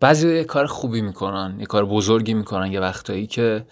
بعضی 0.00 0.36
یه 0.36 0.44
کار 0.44 0.66
خوبی 0.66 1.00
می‌کنن 1.00 1.56
یه 1.60 1.66
کار 1.66 1.84
بزرگی 1.84 2.34
می‌کنن 2.34 2.72
یه 2.72 2.80
وقتایی 2.80 3.26
که 3.26 3.66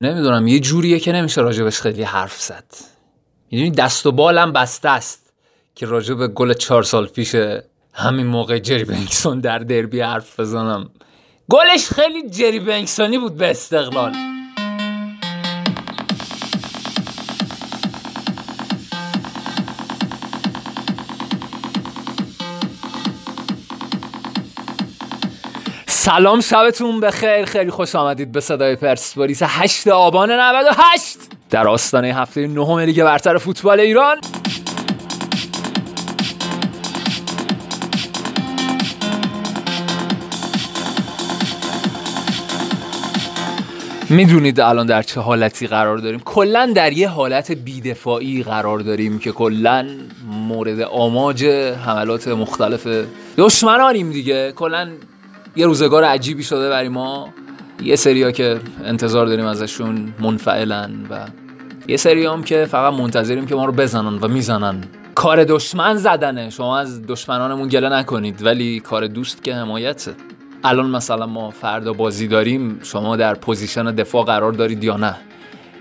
نمی‌دونم 0.00 0.46
یه 0.46 0.60
جوریه 0.60 1.00
که 1.00 1.12
نمیشه 1.12 1.40
راجبش 1.40 1.80
خیلی 1.80 2.02
حرف 2.02 2.40
زد. 2.40 2.64
می‌دونی 3.50 3.70
دست 3.70 4.06
و 4.06 4.12
بالم 4.12 4.52
بسته 4.52 4.88
است 4.88 5.32
که 5.74 5.86
راجب 5.86 6.26
گل 6.26 6.52
چهار 6.52 6.82
سال 6.82 7.06
پیش 7.06 7.36
همین 7.92 8.26
موقع 8.26 8.58
جری 8.58 8.84
بنکسون 8.84 9.40
در 9.40 9.58
دربی 9.58 10.00
حرف 10.00 10.40
بزنم. 10.40 10.90
گلش 11.50 11.88
خیلی 11.88 12.30
جری 12.30 12.60
بنکسونی 12.60 13.18
بود 13.18 13.36
به 13.36 13.50
استقلال 13.50 14.12
سلام 26.08 26.40
شبتون 26.40 27.00
بخیر. 27.00 27.44
خیلی 27.44 27.70
خوش 27.70 27.94
آمدید 27.94 28.32
به 28.32 28.40
صدای 28.40 28.76
پرسپولیس 28.76 29.42
8 29.42 29.88
آبان 29.88 30.30
98 30.30 31.18
در 31.50 31.68
آستانه 31.68 32.14
هفته 32.14 32.46
نهم 32.46 32.78
لیگ 32.78 33.04
برتر 33.04 33.38
فوتبال 33.38 33.80
ایران. 33.80 34.16
می‌دونید 44.10 44.60
الان 44.60 44.86
در 44.86 45.02
چه 45.02 45.20
حالتی 45.20 45.66
قرار 45.66 45.98
داریم. 45.98 46.20
کلا 46.20 46.72
در 46.74 46.92
یه 46.92 47.08
حالت 47.08 47.52
بیدفاعی 47.52 48.42
قرار 48.42 48.78
داریم 48.78 49.18
که 49.18 49.32
کلا 49.32 49.86
مورد 50.30 50.80
آماج 50.80 51.44
حملات 51.86 52.28
مختلف 52.28 52.86
دشمنانیم 53.36 54.10
دیگه. 54.12 54.52
کلا 54.52 54.88
یه 55.58 55.66
روزگار 55.66 56.04
عجیبی 56.04 56.42
شده 56.42 56.68
برای 56.68 56.88
ما. 56.88 57.28
یه 57.82 57.96
سریا 57.96 58.30
که 58.30 58.60
انتظار 58.84 59.26
داریم 59.26 59.44
ازشون 59.44 60.14
منفعلن 60.20 61.06
و 61.10 61.26
یه 61.88 61.96
سری 61.96 62.26
هم 62.26 62.42
که 62.42 62.64
فقط 62.64 62.92
منتظریم 62.92 63.46
که 63.46 63.54
ما 63.54 63.64
رو 63.64 63.72
بزنن 63.72 64.18
و 64.18 64.28
می‌زنن. 64.28 64.84
کار 65.14 65.44
دشمن 65.44 65.96
زدنه. 65.96 66.50
شما 66.50 66.78
از 66.78 67.06
دشمنانمون 67.06 67.68
گله 67.68 67.88
نکنید 67.88 68.44
ولی 68.44 68.80
کار 68.80 69.06
دوست 69.06 69.44
که 69.44 69.54
حمایته. 69.54 70.14
الان 70.64 70.90
مثلا 70.90 71.26
ما 71.26 71.50
فردا 71.50 71.92
بازی 71.92 72.28
داریم 72.28 72.80
شما 72.82 73.16
در 73.16 73.34
position 73.34 73.84
دفاع 73.84 74.24
قرار 74.24 74.52
دارید 74.52 74.84
یا 74.84 74.96
نه؟ 74.96 75.14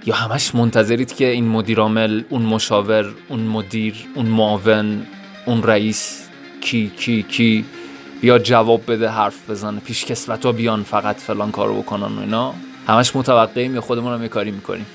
یا 0.06 0.16
همش 0.16 0.56
منتظرید 0.56 1.16
که 1.16 1.28
این 1.28 1.47
مدیر 1.47 1.80
عامل 1.80 2.23
اون 2.30 2.41
مشاور 2.41 3.06
اون 3.30 3.39
مدیر 3.39 3.95
اون 4.16 4.25
معاون 4.25 5.06
اون 5.45 5.64
رئیس 5.64 6.30
کی 6.62 6.91
کی 6.97 7.23
کی 7.23 7.66
بیا 8.22 8.40
جواب 8.40 8.92
بده 8.92 9.10
حرف 9.10 9.50
بزنه 9.50 9.80
پیش 9.80 10.06
کسوت 10.06 10.46
ها 10.46 10.52
بیان 10.52 10.84
فقط 10.84 11.16
فلان 11.16 11.52
کارو 11.52 11.82
بکنن 11.82 12.18
و 12.18 12.20
اینا. 12.20 12.54
همش 12.88 13.16
متوقعیم 13.16 13.76
یا 13.76 13.82
خودمون 13.82 14.14
هم 14.14 14.22
یه 14.22 14.28
کاری 14.28 14.52
می‌کنیم. 14.52 14.86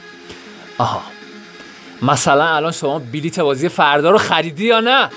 آها. 0.79 1.03
مثلا 2.03 2.45
الان 2.45 2.73
شما 2.73 2.99
بلیت 2.99 3.41
بازی 3.41 3.69
فردا 3.69 4.11
رو 4.11 4.19
خریدی 4.19 4.65
یا 4.65 4.81
نه؟ 4.81 5.09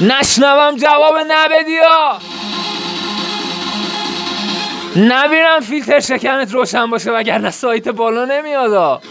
نشنوم 0.00 0.76
جواب 0.76 1.14
نبدی 1.28 1.72
یا 1.72 2.18
نبینم 4.96 5.60
فیلتر 5.60 6.00
شکنت 6.00 6.52
روشن 6.52 6.90
باشه 6.90 7.10
وگرنه 7.10 7.50
سایت 7.50 7.88
بالا 7.88 8.24
نمیاد 8.24 9.02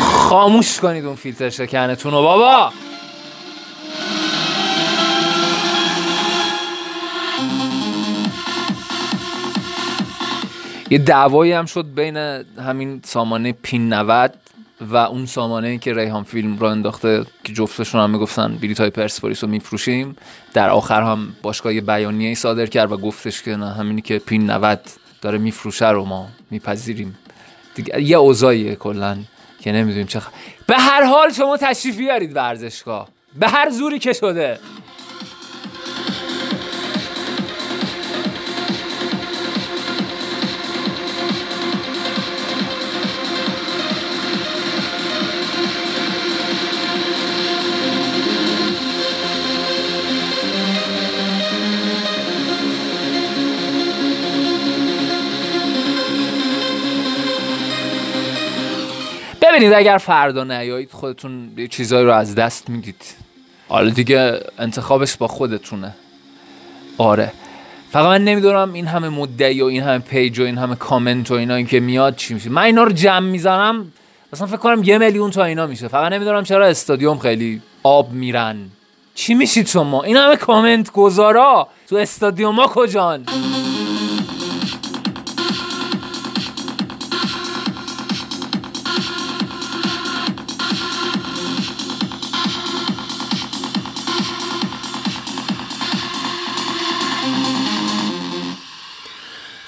خاموش 0.00 0.80
کنید 0.80 1.06
اون 1.06 1.16
فیلتر 1.16 1.50
شکنتون 1.50 2.12
رو 2.12 2.22
بابا. 2.22 2.72
یه 10.94 10.98
دعوایی 10.98 11.52
هم 11.52 11.66
شد 11.66 11.86
بین 11.94 12.16
همین 12.16 13.00
سامانه 13.04 13.52
پین 13.52 13.92
90 13.92 14.34
و 14.80 14.96
اون 14.96 15.26
سامانه 15.26 15.78
که 15.78 15.94
ریحان 15.94 16.22
فیلم 16.22 16.58
را 16.58 16.70
انداخته 16.70 17.24
که 17.44 17.52
جفتشون 17.52 18.00
هم 18.00 18.10
می‌گفتن 18.10 18.56
بلیط 18.56 18.80
های 18.80 18.90
پرسپولیس 18.90 19.44
رو 19.44 19.50
میفروشیم. 19.50 20.16
در 20.52 20.70
آخر 20.70 21.02
هم 21.02 21.36
باشگاه 21.42 21.74
یه 21.74 21.80
بیانیه 21.80 22.34
صادر 22.34 22.66
کرد 22.66 22.92
و 22.92 22.96
گفتش 22.96 23.42
که 23.42 23.56
نه 23.56 23.74
همینی 23.74 24.00
که 24.00 24.18
پین 24.18 24.50
90 24.50 24.80
داره 25.22 25.38
میفروشه 25.38 25.90
رو 25.90 26.04
ما 26.04 26.28
میپذیریم. 26.50 27.18
دیگه 27.74 28.02
یه 28.02 28.16
اوضاعیه 28.16 28.76
کلا 28.76 29.18
که 29.60 29.72
نمی‌دونیم 29.72 30.06
چه 30.06 30.20
به 30.66 30.74
هر 30.76 31.04
حال 31.04 31.32
شما 31.32 31.56
تشریف 31.56 31.96
بیارید 31.96 32.36
ورزشگاه. 32.36 33.08
به 33.40 33.48
هر 33.48 33.70
زوری 33.70 33.98
که 33.98 34.12
شده. 34.12 34.58
ببینید 59.64 59.78
اگر 59.78 59.98
فردا 59.98 60.44
نیایید 60.44 60.90
خودتون 60.92 61.52
یه 61.56 61.68
چیزایی 61.68 62.06
رو 62.06 62.12
از 62.12 62.34
دست 62.34 62.70
می‌دید. 62.70 63.02
حالا 63.68 63.90
دیگه 63.90 64.40
انتخابش 64.58 65.16
با 65.16 65.28
خودتونه. 65.28 65.94
آره. 66.98 67.32
فقط 67.90 68.06
من 68.06 68.24
نمی‌دونم 68.24 68.72
این 68.72 68.86
همه 68.86 69.08
مدعی 69.08 69.62
و 69.62 69.64
این 69.64 69.82
همه 69.82 69.98
page 69.98 70.40
و 70.40 70.42
این 70.42 70.58
همه 70.58 70.76
کامنت 70.76 71.30
و 71.30 71.34
اینا 71.34 71.54
این 71.54 71.66
که 71.66 71.80
میاد 71.80 72.16
چی 72.16 72.34
میشه. 72.34 72.50
من 72.50 72.62
اینا 72.62 72.82
رو 72.84 72.92
جمع 72.92 73.28
می‌زنم 73.28 73.92
مثلا 74.32 74.46
فکر 74.46 74.56
کنم 74.56 74.82
یه 74.84 74.98
میلیون 74.98 75.30
تا 75.30 75.44
اینا 75.44 75.66
میشه. 75.66 75.88
فقط 75.88 76.12
نمی‌دونم 76.12 76.44
چرا 76.44 76.66
استادیوم 76.66 77.18
خیلی 77.18 77.62
آب 77.82 78.12
میرن. 78.12 78.56
چی 79.14 79.34
میشید 79.34 79.66
شما 79.66 80.02
این 80.02 80.16
همه 80.16 80.36
کامنت 80.36 80.92
گذارا. 80.92 81.68
تو 81.88 81.96
استادیوم 81.96 82.54
ها 82.54 82.66
کجان؟ 82.66 83.26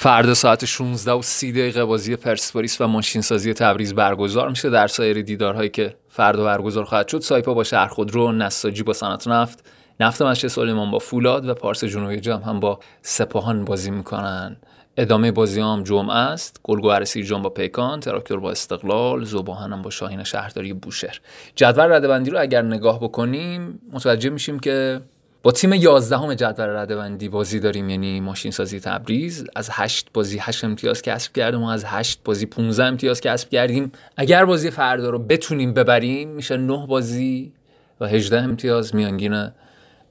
فردا 0.07 0.35
ساعت 0.35 0.65
16 0.65 1.13
و 1.13 1.23
30 1.23 1.53
دقیقه 1.53 1.85
بازی 1.85 2.17
پرسپولیس 2.17 2.81
و 2.81 2.87
ماشین 2.87 3.23
سازی 3.23 3.55
تبریز 3.55 3.95
برگزار 3.95 4.49
میشه. 4.49 4.71
در 4.71 4.87
سایر 4.87 5.23
دیدارهایی 5.23 5.69
که 5.69 5.97
فردا 6.09 6.45
برگزار 6.45 6.85
خواهد 6.85 7.09
شد 7.09 7.21
سایپا 7.21 7.55
با 7.55 7.65
شهر 7.65 7.87
خودرو 7.87 8.33
نساجی 8.33 8.83
با 8.83 8.93
صنعت 8.93 9.29
نفت 9.29 9.65
نفت 10.01 10.23
مسجد 10.23 10.49
سلیمان 10.49 10.91
با 10.91 10.99
فولاد 10.99 11.49
و 11.49 11.55
پارس 11.55 11.85
جنوبی 11.85 12.21
جام 12.21 12.43
هم 12.43 12.61
با 12.61 12.79
سپاهان 13.03 13.65
بازی 13.65 13.91
می‌کنن. 13.91 14.57
ادامه 14.97 15.33
بازی 15.33 15.61
هم 15.61 15.83
جمعه 15.83 16.17
است. 16.17 16.61
گلگوهر 16.63 17.05
سیرجان 17.05 17.43
با 17.43 17.49
پیکان 17.49 18.01
تراکتور 18.01 18.41
با 18.41 18.51
استقلال 18.51 19.25
زوباهن 19.25 19.73
هم 19.73 19.83
با 19.83 19.91
شاهین 19.91 20.25
شهرداری 20.25 20.73
بوشهر. 20.73 21.21
جدول 21.57 21.93
ردبندی 21.93 22.31
رو 22.31 22.41
اگر 22.41 22.63
نگاه 22.63 23.01
بکنیم 23.01 23.81
متوجه 23.93 24.31
میشیم 24.31 24.59
که 24.59 25.01
با 25.47 25.53
تیم 25.53 25.73
11 25.73 26.19
همه 26.19 26.35
جدول 26.35 26.67
ردبندی 26.67 27.29
بازی 27.29 27.61
داریم 27.61 27.91
یعنی 27.91 28.21
ماشین 28.21 28.51
سازی 28.51 28.81
تبریز. 28.81 29.45
از 29.57 29.69
8 29.73 30.09
بازی 30.13 30.39
8 30.39 30.65
امتیاز 30.65 31.03
کسب 31.03 31.33
کردیم 31.33 31.63
و 31.63 31.69
از 31.69 31.85
8 31.85 32.21
بازی 32.25 32.47
15 32.47 32.85
امتیاز 32.85 33.21
کسب 33.21 33.51
کردیم. 33.51 33.93
اگر 34.17 34.45
بازی 34.45 34.71
فردا 34.71 35.11
رو 35.11 35.19
بتونیم 35.19 35.75
ببریم 35.75 36.29
میشه 36.29 36.57
9 36.57 36.87
بازی 36.87 37.53
و 38.01 38.07
18 38.07 38.41
امتیاز. 38.41 38.95
میانگین 38.95 39.49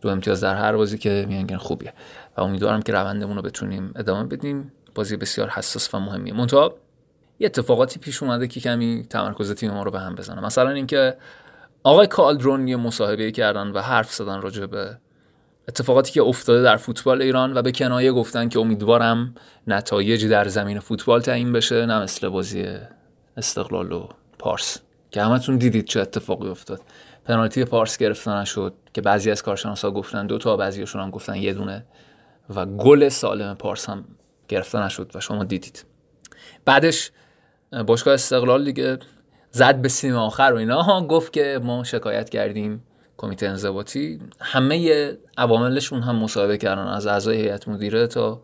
دو 0.01 0.09
امتیاز 0.09 0.41
در 0.41 0.56
هر 0.56 0.76
بازی 0.76 0.97
که 0.97 1.26
میانگین 1.28 1.58
خوبیه. 1.58 1.93
و 2.38 2.41
امیدوارم 2.41 2.81
که 2.81 2.91
روندمون 2.91 3.35
رو 3.35 3.41
بتونیم 3.41 3.93
ادامه 3.96 4.23
بدیم. 4.23 4.72
بازی 4.96 5.17
بسیار 5.17 5.49
حساس 5.49 5.93
و 5.93 5.99
مهمیه. 5.99 6.34
منتها 6.34 6.76
یه 7.40 7.46
اتفاقاتی 7.46 7.99
پیش 7.99 8.23
اومده 8.23 8.47
که 8.47 8.59
کمی 8.59 9.05
تمرکز 9.09 9.52
تیم 9.52 9.72
ما 9.72 9.84
رو 9.84 9.91
به 9.91 9.99
هم 9.99 10.16
بزنه. 10.16 10.46
مثلا 10.46 10.70
اینکه 10.70 11.17
آقای 11.84 12.08
کالدرون 12.08 12.67
یه 12.67 12.76
مصاحبه 12.76 13.31
کردن 13.31 13.67
و 13.67 13.79
حرف 13.79 14.14
زدن 14.14 14.41
راجع 14.41 14.66
به 14.66 14.97
اتفاقاتی 15.67 16.12
که 16.12 16.22
افتاده 16.22 16.62
در 16.62 16.78
فوتبال 16.78 17.22
ایران 17.22 17.58
و 17.58 17.62
به 17.62 17.72
کنایه 17.72 18.12
گفتن 18.12 18.50
که 18.50 18.59
امیدوارم 18.59 19.35
نتایجی 19.67 20.28
در 20.28 20.47
زمین 20.47 20.79
فوتبال 20.79 21.22
تعیین 21.22 21.53
بشه 21.53 21.85
نه 21.85 22.00
مثل 22.00 22.29
بازی 22.29 22.66
استقلال 23.38 23.91
و 23.91 24.08
پارس. 24.40 24.79
که 25.12 25.22
همتون 25.22 25.58
دیدید 25.58 25.85
چه 25.85 26.02
اتفاقی 26.02 26.47
افتاد. 26.47 26.82
پنالتی 27.26 27.66
پارس 27.66 27.97
گرفته 27.97 28.32
نشد 28.32 28.73
که 28.94 29.02
بعضی 29.02 29.32
از 29.32 29.44
کارشناسا 29.44 29.91
گفتن 29.91 30.28
دو 30.28 30.38
تا 30.38 30.58
بعضیشون 30.58 31.02
هم 31.02 31.09
گفتن 31.09 31.35
یه 31.35 31.53
دونه 31.53 31.85
و 32.56 32.66
گل 32.66 33.09
سالم 33.09 33.56
پارس 33.56 33.90
هم 33.90 34.06
گرفته 34.47 34.84
نشد 34.84 35.12
و 35.16 35.20
شما 35.20 35.44
دیدید. 35.44 35.85
بعدش 36.66 37.12
باشگاه 37.88 38.14
استقلال 38.14 38.66
دیگه 38.66 38.97
زد 39.52 39.82
به 39.82 39.90
سیم 39.90 40.16
آخر 40.16 40.52
و 40.53 40.56
اینا. 40.56 41.08
گفت 41.08 41.34
که 41.34 41.59
ما 41.64 41.84
شکایت 41.84 42.29
کردیم. 42.29 42.84
کمیته 43.17 43.47
انضباطی 43.47 44.20
همه 44.40 45.17
عواملشون 45.38 46.02
هم 46.02 46.16
مصاحبه 46.16 46.58
کردن 46.58 46.88
از 46.88 47.08
اعضای 47.08 47.38
هیئت 47.38 47.67
مدیره 47.67 48.08
تا 48.08 48.41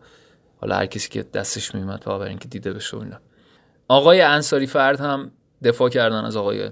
حالا 0.60 0.76
هر 0.76 0.86
کسی 0.86 1.08
که 1.08 1.22
دستش 1.22 1.74
میومد 1.74 1.98
تا 1.98 2.24
اینکه 2.24 2.48
دیده 2.48 2.72
بشه 2.72 2.96
اینا. 2.96 3.18
آقای 3.88 4.20
انصاری 4.20 4.66
فرد 4.66 5.00
هم 5.00 5.30
دفاع 5.64 5.88
کردن 5.88 6.24
از 6.24 6.36
آقای 6.36 6.70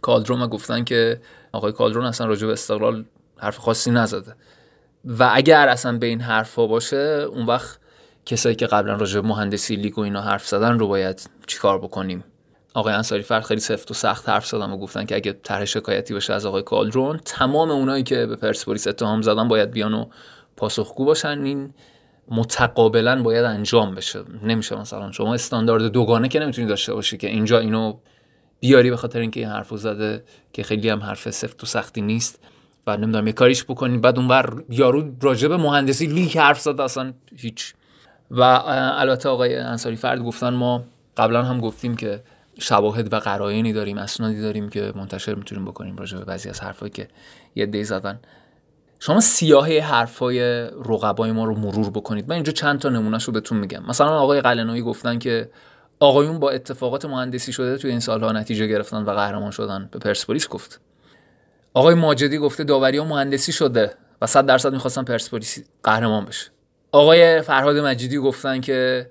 کالدرون 0.00 0.42
و 0.42 0.46
گفتن 0.46 0.84
که 0.84 1.20
آقای 1.52 1.72
کالدرون 1.72 2.04
اصلا 2.04 2.26
راجع 2.26 2.46
به 2.46 2.52
استقلال 2.52 3.04
حرف 3.36 3.56
خاصی 3.58 3.90
نزده. 3.90 4.34
و 5.04 5.30
اگر 5.32 5.68
اصلا 5.68 5.98
به 5.98 6.06
این 6.06 6.20
حرفا 6.20 6.66
باشه 6.66 6.96
اون 7.32 7.46
وقت 7.46 7.78
کسایی 8.26 8.54
که 8.54 8.66
قبلا 8.66 8.94
راجع 8.94 9.20
به 9.20 9.28
مهندسی 9.28 9.76
لیگ 9.76 9.98
و 9.98 10.00
اینا 10.00 10.20
حرف 10.20 10.46
زدن 10.46 10.78
رو 10.78 10.88
باید 10.88 11.30
چیکار 11.46 11.78
بکنیم؟ 11.78 12.24
آقای 12.74 12.94
انصاری 12.94 13.22
فرد 13.22 13.42
خیلی 13.42 13.60
سفت 13.60 13.90
و 13.90 13.94
سخت 13.94 14.28
حرف 14.28 14.46
زدن 14.46 14.70
و 14.70 14.76
گفتن 14.76 15.04
که 15.04 15.14
اگه 15.14 15.32
طرح 15.32 15.64
شکایتی 15.64 16.14
باشه 16.14 16.32
از 16.32 16.46
آقای 16.46 16.62
کالدرون 16.62 17.20
تمام 17.24 17.70
اونایی 17.70 18.02
که 18.02 18.26
به 18.26 18.36
پرسپولیس 18.36 18.86
اتهام 18.86 19.22
زدن 19.22 19.48
باید 19.48 19.70
بیان 19.70 19.94
و 19.94 20.04
پاسخگو 20.56 21.04
باشن. 21.04 21.42
این 21.44 21.74
متقابلا 22.28 23.22
باید 23.22 23.44
انجام 23.44 23.94
بشه. 23.94 24.22
نمیشه 24.42 24.76
مثلا 24.76 25.12
شما 25.12 25.34
استاندارد 25.34 25.82
دوگانه 25.82 26.28
که 26.28 26.40
نمی‌تونی 26.40 26.68
داشته 26.68 26.94
باشی 26.94 27.16
که 27.16 27.26
اینجا 27.26 27.58
اینو 27.58 27.98
بیاری 28.60 28.90
به 28.90 28.96
خاطر 28.96 29.18
اینکه 29.18 29.40
این 29.40 29.48
حرفو 29.48 29.76
زده 29.76 30.24
که 30.52 30.62
خیلی 30.62 30.88
هم 30.88 31.02
حرف 31.02 31.30
سفت 31.30 31.62
و 31.62 31.66
سختی 31.66 32.00
نیست 32.00 32.38
و 32.86 32.96
نمی‌دونم 32.96 33.26
یه 33.26 33.32
کاریش 33.32 33.64
بکنی. 33.64 33.98
بعد 33.98 34.18
اونور 34.18 34.64
یارو 34.68 35.16
راجع 35.22 35.48
به 35.48 35.56
مهندسی 35.56 36.06
لیک 36.06 36.36
حرف 36.36 36.60
زده 36.60 36.82
اصلا 36.82 37.12
هیچ. 37.36 37.74
و 38.30 38.42
البته 38.42 39.28
آقای 39.28 39.56
انصاری 39.56 39.96
فرد 39.96 40.22
گفتن 40.22 40.54
ما 40.54 40.84
قبلا 41.16 41.42
هم 41.42 41.60
گفتیم 41.60 41.96
که 41.96 42.22
شواهد 42.60 43.12
و 43.12 43.16
قرائنی 43.16 43.72
داریم 43.72 43.98
اسنادی 43.98 44.40
داریم 44.40 44.68
که 44.68 44.92
منتشر 44.94 45.34
می‌تونیم 45.34 45.64
بکنیم 45.64 45.96
راجع 45.96 46.18
به 46.18 46.24
بعضی 46.24 46.48
از 46.48 46.60
حرفایی 46.60 46.90
که 46.90 47.08
یه 47.54 47.66
دی 47.66 47.84
زدن. 47.84 48.20
شما 48.98 49.20
سیاهی 49.20 49.78
حرفای 49.78 50.40
رقبای 50.64 51.32
ما 51.32 51.44
رو 51.44 51.54
مرور 51.54 51.90
بکنید. 51.90 52.28
من 52.28 52.34
اینجا 52.34 52.52
چند 52.52 52.78
تا 52.78 52.88
نمونهش 52.88 53.24
رو 53.24 53.32
بهتون 53.32 53.58
میگم. 53.58 53.82
مثلا 53.88 54.18
آقای 54.18 54.40
قلنوی 54.40 54.82
گفتن 54.82 55.18
که 55.18 55.50
آقایون 56.00 56.38
با 56.38 56.50
اتفاقات 56.50 57.04
مهندسی 57.04 57.52
شده 57.52 57.78
توی 57.78 57.90
این 57.90 58.00
سالها 58.00 58.32
نتیجه 58.32 58.66
گرفتن 58.66 59.02
و 59.02 59.10
قهرمان 59.10 59.50
شدن. 59.50 59.88
به 59.92 59.98
پرسپولیس 59.98 60.48
گفت. 60.48 60.80
آقای 61.74 61.94
ماجدی 61.94 62.38
گفته 62.38 62.64
داوری 62.64 62.98
ها 62.98 63.04
مهندسی 63.04 63.52
شده 63.52 63.94
و 64.22 64.26
100 64.26 64.46
درصد 64.46 64.72
می‌خواستن 64.72 65.02
پرسپولیس 65.02 65.64
قهرمان 65.82 66.24
بشه. 66.24 66.50
آقای 66.92 67.42
فرهاد 67.42 67.76
مجیدی 67.76 68.18
گفتن 68.18 68.60
که 68.60 69.10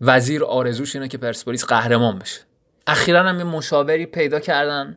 وزیر 0.00 0.44
آرزوش 0.44 0.96
اینه 0.96 1.08
که 1.08 1.18
پرسپولیس 1.18 1.64
قهرمان 1.64 2.18
بشه. 2.18 2.40
اخیرا 2.88 3.22
هم 3.22 3.38
یه 3.38 3.44
مشاوری 3.44 4.06
پیدا 4.06 4.40
کردن. 4.40 4.96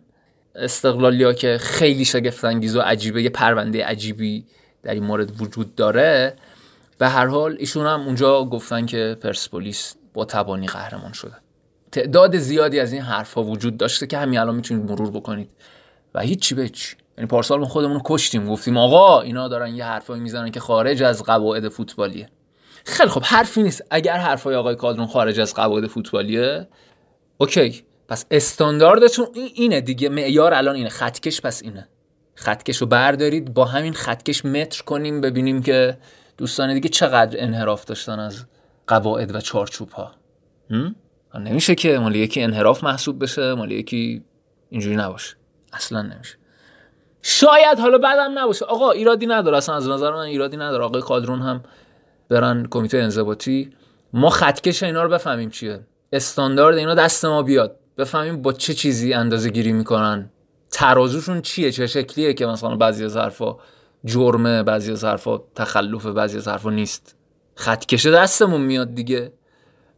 استقلالیا 0.55 1.33
که 1.33 1.57
خیلی 1.57 2.05
شگفت 2.05 2.45
انگیز 2.45 2.75
و 2.75 2.81
عجیبه 2.81 3.23
یه 3.23 3.29
پرونده 3.29 3.85
عجیبی 3.85 4.45
در 4.83 4.93
این 4.93 5.03
مورد 5.03 5.41
وجود 5.41 5.75
داره. 5.75 6.35
به 6.97 7.07
هر 7.07 7.25
حال 7.25 7.55
ایشون 7.59 7.85
هم 7.85 8.01
اونجا 8.01 8.45
گفتن 8.45 8.85
که 8.85 9.17
پرسپولیس 9.21 9.95
با 10.13 10.25
تبانی 10.25 10.67
قهرمان 10.67 11.11
شده. 11.11 11.33
تعداد 11.91 12.37
زیادی 12.37 12.79
از 12.79 12.93
این 12.93 13.01
حرفها 13.01 13.43
وجود 13.43 13.77
داشته 13.77 14.07
که 14.07 14.17
همین 14.17 14.39
الان 14.39 14.55
می‌تونید 14.55 14.91
مرور 14.91 15.11
بکنید. 15.11 15.49
و 16.15 16.19
هیچی 16.19 16.55
به 16.55 16.69
چی 16.69 16.95
یعنی 17.17 17.27
پارسال 17.27 17.59
ما 17.59 17.65
خودمون 17.65 17.93
رو 17.93 18.01
کشتیم 18.05 18.49
گفتیم 18.49 18.77
آقا 18.77 19.21
اینا 19.21 19.47
دارن 19.47 19.75
یه 19.75 19.85
حرفایی 19.85 20.21
می‌زنن 20.21 20.51
که 20.51 20.59
خارج 20.59 21.03
از 21.03 21.23
قواعد 21.23 21.69
فوتبالیه. 21.69 22.29
خیلی 22.85 23.09
خب 23.09 23.23
حرفی 23.23 23.63
نیست. 23.63 23.83
اگر 23.89 24.17
حرفای 24.17 24.55
آقای 24.55 24.75
کادرون 24.75 25.07
خارج 25.07 25.39
از 25.39 25.53
قواعد 25.53 25.87
فوتبالیه 25.87 26.67
اوکی 27.41 27.83
پس 28.07 28.25
استانداردتون 28.31 29.27
اینه 29.53 29.81
دیگه 29.81 30.09
معیار 30.09 30.53
الان 30.53 30.75
اینه. 30.75 30.89
خطکش 30.89 31.41
پس 31.41 31.63
اینه. 31.63 31.87
خطکش 32.35 32.77
رو 32.77 32.87
بردارید 32.87 33.53
با 33.53 33.65
همین 33.65 33.93
خطکش 33.93 34.45
متر 34.45 34.83
کنیم 34.83 35.21
ببینیم 35.21 35.61
که 35.63 35.97
دوستان 36.37 36.73
دیگه 36.73 36.89
چقدر 36.89 37.43
انحراف 37.43 37.85
داشتن 37.85 38.19
از 38.19 38.45
قواعد 38.87 39.35
و 39.35 39.41
چارچوب 39.41 39.89
ها 39.89 40.11
نمیشه 41.39 41.75
که 41.75 41.99
مال 41.99 42.15
یکی 42.15 42.41
انحراف 42.41 42.83
محسوب 42.83 43.23
بشه 43.23 43.53
مال 43.53 43.71
یکی 43.71 44.23
اینجوری 44.69 44.95
نباشه. 44.95 45.35
اصلا 45.73 46.01
نمیشه. 46.01 46.35
شاید 47.21 47.79
حالا 47.79 47.97
بعدم 47.97 48.39
نباشه. 48.39 48.65
آقا 48.65 48.91
ایرادی 48.91 49.25
نداره. 49.25 49.57
اصلا 49.57 49.75
از 49.75 49.87
نظر 49.87 50.11
من 50.11 50.19
ایرادی 50.19 50.57
نداره. 50.57 50.83
آقای 50.83 51.01
کادرون 51.01 51.41
هم 51.41 51.63
برن 52.29 52.67
کمیته 52.71 52.97
انضباطی. 52.97 53.69
ما 54.13 54.29
خطکش 54.29 54.83
اینا 54.83 55.03
رو 55.03 55.09
بفهمیم 55.09 55.49
چیه. 55.49 55.79
استاندارد 56.13 56.77
اینا 56.77 56.95
دست 56.95 57.25
ما 57.25 57.43
بیاد. 57.43 57.75
بفهمیم 57.97 58.41
با 58.41 58.53
چه 58.53 58.73
چیزی 58.73 59.13
اندازه 59.13 59.49
گیری 59.49 59.71
می‌کنن. 59.71 60.29
ترازوشون 60.71 61.41
چیه؟ 61.41 61.71
چه 61.71 61.87
شکلیه 61.87 62.33
که 62.33 62.45
مثلا 62.45 62.75
بعضی 62.75 63.05
از 63.05 63.17
حرفا 63.17 63.55
جرمه 64.05 64.63
بعضی 64.63 64.91
از 64.91 65.03
حرفا 65.03 65.37
تخلف 65.55 66.05
بعضی 66.05 66.37
از 66.37 66.47
حرفا 66.47 66.69
نیست. 66.69 67.15
خطکش 67.55 68.05
دستمون 68.05 68.61
میاد 68.61 68.95
دیگه. 68.95 69.31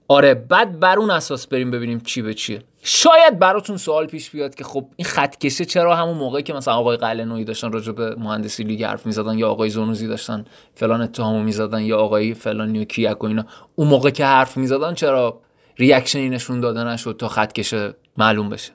آره 0.08 0.34
بعد 0.34 0.80
بر 0.80 1.00
اون 1.00 1.12
اساس 1.12 1.48
بریم 1.48 1.72
ببینیم 1.72 2.00
چی 2.00 2.22
به 2.22 2.34
چیه. 2.34 2.64
شاید 2.84 3.40
براتون 3.40 3.78
سوال 3.78 4.08
پیش 4.08 4.30
بیاد 4.30 4.56
که 4.56 4.64
خب 4.64 4.86
این 4.96 5.06
خطکشه 5.06 5.66
چرا 5.66 5.96
همون 5.96 6.18
موقعی 6.18 6.44
که 6.44 6.54
مثلا 6.54 6.74
آقای 6.74 6.98
قلنویی 6.98 7.46
داشتن 7.46 7.72
راجع 7.72 7.92
به 7.92 8.16
مهندسی 8.16 8.64
لیگ 8.64 8.84
حرف 8.84 9.06
می‌زدن 9.06 9.38
یا 9.38 9.50
آقای 9.50 9.70
زونوزی 9.70 10.08
داشتن 10.08 10.46
فلان 10.74 11.02
اتهامو 11.02 11.44
می‌زدن 11.44 11.82
یا 11.82 11.98
آقای 11.98 12.34
فلان 12.34 12.76
و 12.76 12.84
کیک 12.84 13.24
و 13.24 13.28
اینا 13.28 13.46
اون 13.76 13.88
موقع 13.88 14.10
که 14.10 14.26
حرف 14.26 14.58
می‌زدن 14.58 14.94
چرا 14.94 15.42
ریاکشنی 15.78 16.30
نشون 16.30 16.60
داده 16.60 16.84
نشد 16.84 17.16
تا 17.20 17.28
خطکش 17.28 17.74
معلوم 18.18 18.50
بشه. 18.50 18.72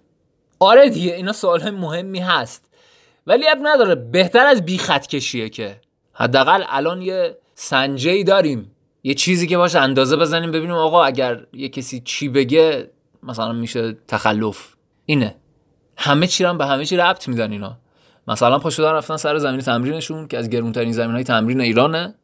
آره 0.59 0.91
دیگه 0.91 1.15
اینا 1.15 1.33
سوال 1.33 1.71
مهمی 1.71 2.19
هست. 2.19 2.69
ولی 3.27 3.49
اب 3.49 3.59
نداره 3.63 3.95
بهتر 3.95 4.47
از 4.47 4.65
بی 4.65 4.79
خطکشیه 4.79 5.49
که. 5.49 5.81
حداقل 6.13 6.65
الان 6.69 7.03
یه 7.03 7.37
سنجه 7.55 8.23
داریم. 8.23 8.71
یه 9.03 9.15
چیزی 9.15 9.47
که 9.47 9.57
باشه 9.57 9.79
اندازه 9.79 10.17
بزنیم 10.17 10.51
ببینیم 10.51 10.75
آقا 10.75 11.05
اگر 11.05 11.47
یه 11.53 11.69
کسی 11.69 12.01
چی 12.01 12.29
بگه 12.29 12.91
مثلا 13.23 13.53
میشه 13.53 13.93
تخلف. 14.09 14.75
اینه. 15.07 15.35
همه 15.97 16.27
چی 16.27 16.45
هم 16.45 16.59
به 16.59 16.67
همه 16.67 16.85
چی 16.85 16.97
ربط 16.97 17.29
میدن 17.29 17.53
اینا. 17.53 17.79
مثلا 18.29 18.59
پا 18.59 18.71
شدن 18.71 18.93
رفتن 18.93 19.17
سر 19.17 19.39
زمین 19.39 19.61
تمرینشون 19.61 20.29
که 20.29 20.39
از 20.39 20.51
گرونترین 20.51 20.93
زمین 20.93 21.15
های 21.15 21.25
تمرین 21.25 21.61
ایرانه. 21.61 22.15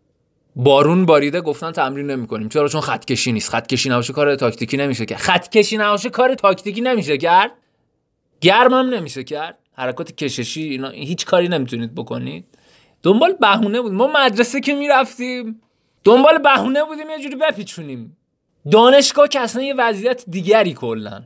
بارون 0.57 1.07
باریده 1.07 1.41
گفتن 1.41 1.73
تمرین 1.73 2.07
نمی‌کنیم. 2.07 2.49
چرا؟ 2.49 2.69
چون 2.69 2.81
خط 2.81 3.05
کشی 3.05 3.33
نیست. 3.33 3.51
خط 3.51 3.67
کشی 3.67 3.89
نباشه 3.89 4.13
کار 4.13 4.37
تاکتیکی 4.37 4.77
نمیشه 4.77 5.07
کرد. 5.07 5.19
خط 5.19 5.49
کشی 5.49 5.77
نباشه 5.77 6.11
کار 6.11 6.35
تاکتیکی 6.35 6.81
نمیشه 6.81 7.19
کرد. 7.19 7.51
گرمم 8.41 8.95
نمیشه 8.95 9.25
کرد. 9.25 9.59
حرکات 9.73 10.13
کششی 10.13 10.63
اینا 10.63 10.89
هیچ 10.89 11.27
کاری 11.27 11.49
نمی‌تونید 11.49 11.95
بکنید. 11.95 12.45
دنبال 13.03 13.33
بهونه 13.41 13.81
بود. 13.81 13.93
ما 13.93 14.07
مدرسه 14.07 14.61
که 14.61 14.75
می‌رفتیم 14.75 15.61
دنبال 16.05 16.39
بهونه 16.39 16.85
بودیم 16.85 17.11
یه 17.11 17.19
جوری 17.19 17.37
بپیچونیم. 17.37 18.17
دانشگاه 18.71 19.29
که 19.29 19.41
اصلا 19.41 19.63
یه 19.63 19.75
وضعیت 19.75 20.25
دیگری 20.29 20.75
کلا. 20.75 21.23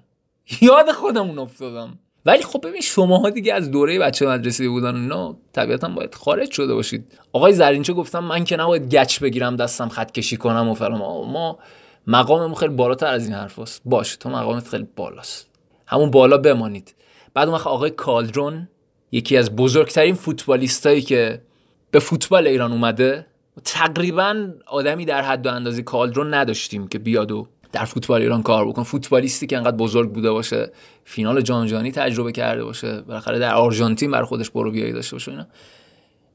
یاد 0.60 0.92
خودمون 0.92 1.38
افتادم. 1.38 1.98
ولی 2.28 2.42
خب 2.42 2.60
ببین 2.66 2.80
شماها 2.80 3.30
دیگه 3.30 3.54
از 3.54 3.70
دوره 3.70 3.98
بچه 3.98 4.26
مدرسه 4.26 4.68
بودن 4.68 4.94
اینا 4.94 5.36
طبیعتا 5.52 5.88
باید 5.88 6.14
خارج 6.14 6.50
شده 6.50 6.74
باشید. 6.74 7.18
آقای 7.32 7.52
زرینچه 7.52 7.92
گفتم 7.92 8.24
من 8.24 8.44
که 8.44 8.56
نباید 8.56 8.94
گچ 8.94 9.20
بگیرم 9.20 9.56
دستم 9.56 9.88
خط 9.88 10.12
کشی 10.12 10.36
کنم 10.36 10.68
و 10.68 10.74
فلان. 10.74 10.98
ما 10.98 11.58
مقاممون 12.06 12.54
خیلی 12.54 12.74
بالاتر 12.74 13.06
از 13.06 13.24
این 13.24 13.34
حرفاست. 13.34 13.82
باش 13.84 14.16
تو 14.16 14.30
مقامت 14.30 14.68
خیلی 14.68 14.86
بالاست. 14.96 15.48
همون 15.86 16.10
بالا 16.10 16.38
بمانید. 16.38 16.94
بعد 17.34 17.48
اون 17.48 17.58
آقای 17.58 17.90
کالدرون 17.90 18.68
یکی 19.12 19.36
از 19.36 19.56
بزرگترین 19.56 20.14
فوتبالیستایی 20.14 21.02
که 21.02 21.42
به 21.90 21.98
فوتبال 21.98 22.46
ایران 22.46 22.72
اومده 22.72 23.26
تقریبا 23.64 24.48
آدمی 24.66 25.04
در 25.04 25.22
حد 25.22 25.46
و 25.46 25.50
اندازه 25.50 25.82
کالدرون 25.82 26.34
نداشتیم 26.34 26.88
که 26.88 26.98
بیاد 26.98 27.32
و 27.32 27.48
در 27.72 27.84
فوتبال 27.84 28.22
ایران 28.22 28.42
کار 28.42 28.68
بکن. 28.68 28.82
فوتبالیستی 28.82 29.46
که 29.46 29.56
انقدر 29.56 29.76
بزرگ 29.76 30.12
بوده 30.12 30.30
باشه 30.30 30.72
فینال 31.04 31.40
جام 31.40 31.66
جهانی 31.66 31.92
تجربه 31.92 32.32
کرده 32.32 32.64
باشه 32.64 33.00
بالاخره 33.00 33.38
در 33.38 33.54
آرژانتین 33.54 34.10
بر 34.10 34.22
خودش 34.22 34.50
برو 34.50 34.70
بیایی 34.70 34.92
داشته 34.92 35.16
باشه 35.16 35.30
اینا. 35.30 35.46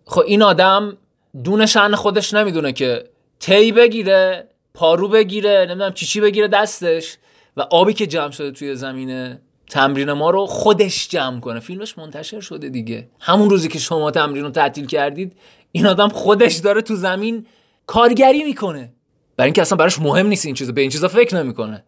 خب 0.06 0.22
این 0.28 0.42
آدم 0.42 0.98
دون 1.44 1.66
شأن 1.66 1.96
خودش 1.96 2.34
نمی‌دونه 2.34 2.74
که 2.74 3.10
تی 3.40 3.72
بگیره 3.72 4.48
پارو 4.74 5.08
بگیره 5.08 5.66
نمی‌دونم 5.70 5.94
چی 5.94 6.06
چی 6.06 6.22
بگیره 6.22 6.48
دستش 6.48 7.18
و 7.58 7.62
آبی 7.62 7.94
که 7.94 8.08
جمع 8.08 8.32
شده 8.32 8.52
توی 8.52 8.76
زمین 8.76 9.38
تمرین 9.70 10.12
ما 10.12 10.30
رو 10.30 10.46
خودش 10.46 11.08
جمع 11.08 11.40
کنه. 11.40 11.60
فیلمش 11.60 11.98
منتشر 11.98 12.40
شده 12.40 12.70
دیگه. 12.70 13.10
همون 13.20 13.50
روزی 13.50 13.68
که 13.68 13.80
شما 13.80 14.12
تمرین 14.12 14.44
رو 14.44 14.50
تعطیل 14.50 14.86
کردید 14.86 15.34
این 15.72 15.88
آدم 15.88 16.10
خودش 16.10 16.56
داره 16.56 16.82
تو 16.82 16.96
زمین 16.96 17.46
کارگری 17.88 18.44
می‌کنه. 18.44 18.94
برای 19.38 19.48
اینکه 19.48 19.62
اصلا 19.62 19.78
براش 19.78 20.00
مهم 20.00 20.28
نیست 20.28 20.46
این 20.46 20.56
چیزا 20.56 20.72
به 20.72 20.82
این 20.82 20.90
چیزا 20.90 21.08
فکر 21.08 21.36
نمی‌کنه. 21.36 21.84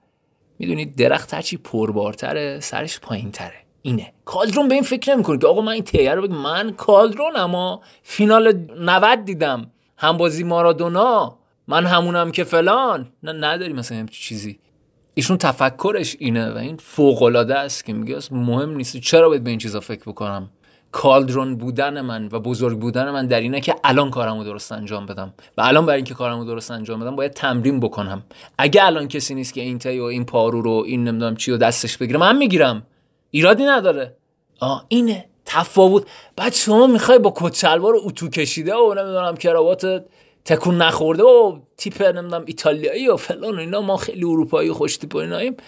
می‌دونید 0.59 0.95
درخت 0.95 1.33
هرچی 1.33 1.57
پربارتره 1.57 2.59
سرش 2.59 2.99
پایینتره. 2.99 3.65
اینه. 3.81 4.13
کالدرون 4.25 4.67
به 4.67 4.73
این 4.73 4.83
فکر 4.83 5.13
نمی‌کنه 5.13 5.37
که 5.37 5.47
آقا 5.47 5.61
من 5.61 5.71
این 5.71 5.83
تیه 5.83 6.13
رو 6.13 6.21
بگم. 6.21 6.35
من 6.35 6.71
کالدرون 6.71 7.35
اما 7.35 7.81
فینال 8.03 8.65
90 8.79 9.25
دیدم. 9.25 9.71
هم 9.97 10.17
بازی 10.17 10.43
مارادونا. 10.43 11.37
من 11.67 11.85
همونم 11.85 12.31
که 12.31 12.43
فلان. 12.43 13.11
نه 13.23 13.33
نداری 13.33 13.73
مثلا 13.73 13.97
همچین 13.97 14.21
چیزی. 14.21 14.59
ایشون 15.13 15.37
تفکرش 15.37 16.15
اینه 16.19 16.51
و 16.51 16.57
این 16.57 16.77
فوق 16.77 17.23
العاده 17.23 17.55
است 17.55 17.85
که 17.85 17.93
میگه 17.93 18.19
مهم 18.31 18.75
نیست. 18.75 18.97
چرا 18.97 19.29
باید 19.29 19.43
به 19.43 19.49
این 19.49 19.59
چیزا 19.59 19.79
فکر 19.79 20.01
بکنم؟ 20.01 20.49
کالدرون 20.95 21.55
بودن 21.55 22.01
من 22.01 22.29
و 22.31 22.39
بزرگ 22.39 22.79
بودن 22.79 23.11
من 23.11 23.27
در 23.27 23.39
اینه 23.39 23.61
که 23.61 23.75
الان 23.83 24.11
کارمو 24.11 24.43
درست 24.43 24.71
انجام 24.71 25.05
بدم. 25.05 25.33
و 25.57 25.61
الان 25.61 25.85
برای 25.85 25.95
اینکه 25.95 26.13
کارمو 26.13 26.45
درست 26.45 26.71
انجام 26.71 26.99
بدم 26.99 27.15
باید 27.15 27.31
تمرین 27.31 27.79
بکنم. 27.79 28.23
اگه 28.57 28.85
الان 28.85 29.07
کسی 29.07 29.35
نیست 29.35 29.53
که 29.53 29.61
این 29.61 29.79
تی 29.79 29.99
و 29.99 30.03
این 30.03 30.25
پارو 30.25 30.61
رو 30.61 30.83
این 30.85 31.03
نمی‌دونم 31.03 31.35
چی 31.35 31.51
رو 31.51 31.57
دستش 31.57 31.97
بگیره 31.97 32.19
من 32.19 32.37
می‌گیرم. 32.37 32.87
ایرادی 33.31 33.65
نداره. 33.65 34.15
آه 34.59 34.85
اینه. 34.87 35.25
تفاوت. 35.45 36.03
بعد 36.35 36.53
شما 36.53 36.87
می‌خوای 36.87 37.19
با 37.19 37.33
کچلوار 37.35 37.93
اتو 37.97 38.29
کشیده 38.29 38.75
و 38.75 38.93
نمی‌دونم 38.93 39.37
کراوات 39.37 40.03
تکون 40.45 40.77
نخورده 40.77 41.23
و 41.23 41.59
تیپ 41.77 42.01
نمی‌دونم 42.01 42.43
ایتالیایی 42.45 43.07
و 43.07 43.15
فلان 43.15 43.55
و 43.55 43.59
اینا 43.59 43.81
ما 43.81 43.97
خیلی 43.97 44.25
اروپایی 44.25 44.71
خوش 44.71 44.97
تیپ 44.97 45.59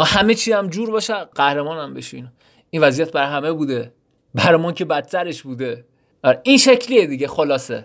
همه 0.00 0.34
چی 0.34 0.52
هم 0.52 0.68
جور 0.68 0.90
باشه 0.90 1.14
قهرمان 1.14 1.78
هم 1.78 1.94
بشین. 1.94 2.28
این 2.70 2.82
وضعیت 2.82 3.12
بر 3.12 3.26
همه 3.26 3.52
بوده. 3.52 3.92
برامون 4.34 4.74
که 4.74 4.84
بدترش 4.84 5.42
بوده. 5.42 5.84
آره، 6.24 6.40
این 6.42 6.58
شکلیه 6.58 7.06
دیگه 7.06 7.28
خلاصه. 7.28 7.84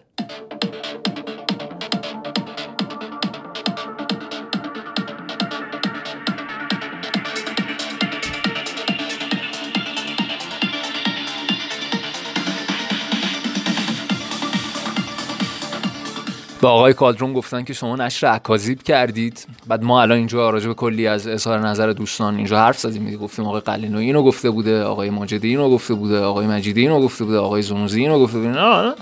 به 16.61 16.67
آقای 16.67 16.93
کادرون 16.93 17.33
گفتن 17.33 17.63
که 17.63 17.73
شما 17.73 17.95
نشر 17.95 18.27
اکاذیب 18.27 18.83
کردید. 18.83 19.47
بعد 19.67 19.83
ما 19.83 20.01
الان 20.01 20.17
اینجا 20.17 20.49
راجع 20.49 20.67
به 20.67 20.73
کلی 20.73 21.07
از 21.07 21.27
اظهار 21.27 21.59
نظر 21.59 21.91
دوستان 21.91 22.35
اینجا 22.35 22.57
حرف 22.57 22.79
زدیم. 22.79 23.17
گفتیم 23.17 23.45
آقای 23.45 23.61
قلینو 23.61 23.97
اینو 23.97 24.23
گفته 24.23 24.49
بوده 24.49 24.83
آقای 24.83 25.09
ماجدی 25.09 25.49
اینو 25.49 25.69
گفته 25.69 25.93
بوده 25.93 26.21
آقای 26.21 26.47
مجیدی 26.47 26.81
اینو 26.81 27.01
گفته 27.01 27.23
بوده 27.23 27.37
آقای 27.37 27.61
زنوزی 27.61 28.01
اینو 28.01 28.19
گفته 28.19 28.37
بوده. 28.37 28.49
نه 28.49 28.81
نه. 28.81 28.93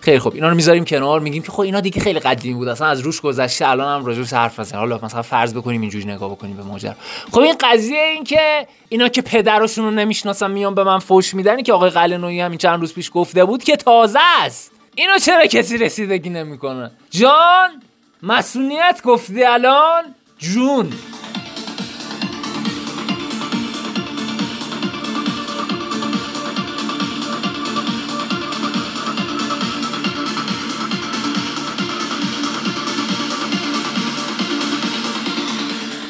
خیلی 0.00 0.18
خب 0.18 0.34
اینا 0.34 0.48
رو 0.48 0.54
می‌ذاریم 0.54 0.84
کنار 0.84 1.20
میگیم 1.20 1.42
که 1.42 1.52
خب 1.52 1.60
اینا 1.60 1.80
دیگه 1.80 2.00
خیلی 2.00 2.20
قدیمی 2.20 2.54
بود. 2.54 2.68
اصلا 2.68 2.86
از 2.86 3.00
روش 3.00 3.20
گذشته 3.20 3.68
الان 3.68 4.00
هم 4.00 4.06
راجع 4.06 4.36
حرف 4.36 4.60
بزنیم 4.60 4.80
حالا 4.80 5.00
مثلا 5.02 5.22
فرض 5.22 5.54
بکنیم 5.54 5.80
اینجوری 5.80 6.04
نگاه 6.04 6.30
بکنیم 6.30 6.56
به 6.56 6.62
ماجرا. 6.62 6.94
خب 7.32 7.40
این 7.40 7.54
قضیه 7.60 8.02
این 8.14 8.24
که 8.24 8.66
اینا 8.88 9.08
که 9.08 9.22
پدرشون 9.22 9.84
رو 9.84 9.90
نمی‌شناسن 9.90 10.50
میان 10.50 10.74
به 10.74 10.84
من 10.84 10.98
فوش 10.98 11.34
میدن 11.34 11.62
که 11.62 11.72
آقای 11.72 11.90
قلنویی 11.90 12.40
همین 12.40 12.58
چند 12.58 12.80
روز 12.80 12.94
پیش 12.94 13.10
گفته 13.14 13.44
بود 13.44 13.64
که 13.64 13.76
تازه 13.76 14.18
است. 14.40 14.81
اینو 14.94 15.18
چرا 15.18 15.46
کسی 15.46 15.78
رسیدگی 15.78 16.30
نمی‌کنه؟ 16.30 16.90
جان 17.10 17.82
مسئولیت 18.22 19.00
گفتی 19.04 19.44
الان 19.44 20.04
جون. 20.38 20.92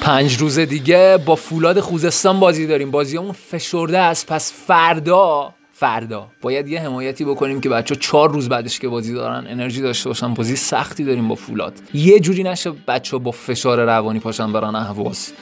پنج 0.00 0.36
روز 0.36 0.58
دیگه 0.58 1.18
با 1.26 1.36
فولاد 1.36 1.80
خوزستان 1.80 2.40
بازی 2.40 2.66
داریم. 2.66 2.90
بازی 2.90 3.16
همون 3.16 3.32
فشرده 3.32 3.98
است 3.98 4.26
پس 4.26 4.52
فردا 4.66 5.54
فردا. 5.82 6.26
باید 6.42 6.68
یه 6.68 6.80
حمایتی 6.80 7.24
بکنیم 7.24 7.60
که 7.60 7.68
بچه 7.68 7.96
چهار 7.96 8.30
روز 8.30 8.48
بعدش 8.48 8.78
که 8.78 8.88
بازی 8.88 9.14
دارن 9.14 9.46
انرژی 9.48 9.80
داشته 9.80 10.08
باشن 10.08 10.34
بازی 10.34 10.56
سختی 10.56 11.04
داریم 11.04 11.28
با 11.28 11.34
فولاد. 11.34 11.72
یه 11.94 12.20
جوری 12.20 12.42
نشه 12.42 12.72
بچه 12.88 13.18
با 13.18 13.30
فشار 13.30 13.84
روانی 13.84 14.20
پاشن 14.20 14.52
بران 14.52 14.74
اهواز. 14.74 15.32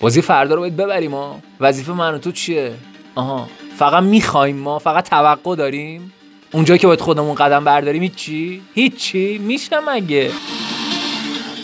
بازی 0.00 0.22
فردا 0.22 0.54
رو 0.54 0.60
باید 0.60 0.76
ببریم 0.76 1.10
ما 1.10 1.40
وظیفه 1.60 1.92
من 1.92 2.18
تو 2.18 2.32
چیه؟ 2.32 2.74
آها 3.14 3.48
فقط 3.76 4.02
می‌خوایم 4.02 4.56
ما 4.56 4.78
فقط 4.78 5.08
توقع 5.08 5.56
داریم. 5.56 6.12
اونجا 6.52 6.76
که 6.76 6.86
باید 6.86 7.00
خودمون 7.00 7.34
قدم 7.34 7.64
برداریم 7.64 8.02
هیچی 8.02 8.62
هیچی 8.74 9.38
میشه 9.38 9.80
مگه؟ 9.80 10.30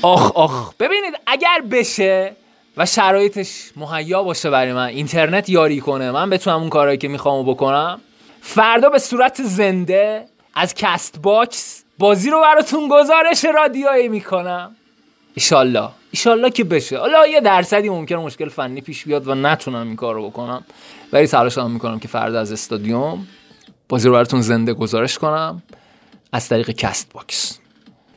آخ 0.02 0.32
آخ. 0.32 0.74
ببینید 0.80 1.14
اگر 1.26 1.62
بشه 1.70 2.32
و 2.76 2.86
شرایطش 2.86 3.70
مهیا 3.76 4.22
باشه 4.22 4.50
برای 4.50 4.72
من 4.72 4.86
اینترنت 4.86 5.48
یاری 5.48 5.80
کنه 5.80 6.10
من 6.10 6.30
بتونم 6.30 6.60
اون 6.60 6.68
کارهایی 6.68 6.98
که 6.98 7.08
می‌خوام 7.08 7.46
بکنم 7.46 8.00
فردا 8.40 8.88
به 8.88 8.98
صورت 8.98 9.42
زنده 9.42 10.26
از 10.54 10.74
Castbox 10.74 11.84
بازی 11.98 12.30
رو 12.30 12.40
براتون 12.40 12.88
گزارش 12.88 13.44
رادیویی 13.44 14.08
می‌کنم. 14.08 14.76
ایشالله. 15.34 15.88
ایشالله 16.10 16.50
که 16.50 16.64
بشه. 16.64 16.98
حالا 16.98 17.26
یه 17.26 17.40
درصدی 17.40 17.88
ممکنه 17.88 18.18
مشکل 18.18 18.48
فنی 18.48 18.80
پیش 18.80 19.04
بیاد 19.04 19.28
و 19.28 19.34
نتونم 19.34 19.86
این 19.86 19.96
کار 19.96 20.14
رو 20.14 20.30
بکنم. 20.30 20.64
ولی 21.12 21.26
تلاش 21.26 21.58
هم 21.58 21.70
می‌کنم 21.70 21.98
که 21.98 22.08
فردا 22.08 22.40
از 22.40 22.52
استادیوم 22.52 23.26
بازی 23.88 24.08
رو 24.08 24.14
براتون 24.14 24.40
زنده 24.40 24.74
گزارش 24.74 25.18
کنم. 25.18 25.62
از 26.32 26.48
طریق 26.48 26.70
Castbox 26.70 27.58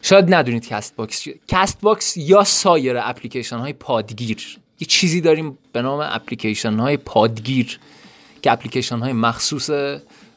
شاید 0.02 0.34
ندونید 0.34 0.68
Castbox 0.68 1.28
Castbox 1.48 2.18
یا 2.18 2.44
سایر 2.44 2.98
اپلیکیشن 2.98 3.58
های 3.58 3.74
پادگیر. 3.74 4.58
یه 4.80 4.88
چیزی 4.88 5.22
داریم 5.22 5.58
به 5.74 5.82
نام 5.82 6.00
اپلیکیشن 6.12 6.80
های 6.80 6.98
پادگیر. 6.98 7.80
که 8.42 8.52
اپلیکیشن 8.52 9.00
های 9.00 9.14
مخصوص 9.14 9.70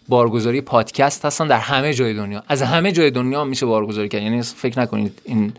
بارگذاری 0.09 0.61
پادکست 0.61 1.25
هستن 1.25 1.47
در 1.47 1.59
همه 1.59 1.95
جای 1.95 2.15
دنیا. 2.15 2.43
از 2.49 2.63
همه 2.63 2.93
جای 2.93 3.11
دنیا 3.11 3.45
میشه 3.45 3.67
بارگذاری 3.67 4.09
کرد. 4.09 4.23
یعنی 4.23 4.43
فکر 4.43 4.81
نکنید 4.81 5.21
این 5.25 5.53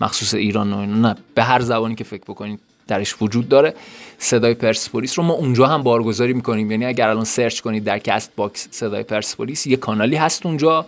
مخصوص 0.00 0.34
ایران 0.34 0.72
و 0.72 0.86
نه 0.86 1.16
به 1.34 1.42
هر 1.42 1.60
زبانی 1.60 1.94
که 1.94 2.04
فکر 2.04 2.22
بکنید 2.28 2.60
درش 2.88 3.14
وجود 3.20 3.48
داره. 3.48 3.74
صدای 4.18 4.54
پرسپولیس 4.54 5.18
رو 5.18 5.24
ما 5.24 5.34
اونجا 5.34 5.66
هم 5.66 5.82
بارگذاری 5.82 6.32
می‌کنیم. 6.32 6.70
یعنی 6.70 6.86
اگر 6.86 7.08
الان 7.08 7.24
search 7.24 7.60
کنید 7.60 7.84
در 7.84 7.98
Castbox 7.98 8.68
صدای 8.70 9.02
پرسپولیس 9.02 9.66
یه 9.66 9.76
کانالی 9.76 10.16
هست 10.16 10.46
اونجا 10.46 10.86